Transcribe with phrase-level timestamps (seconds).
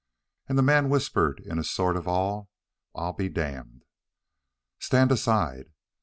[0.49, 2.47] And the man whispered in a sort of awe: "Well,
[3.03, 3.83] I'll be damned!"
[4.79, 5.67] "Stand aside!"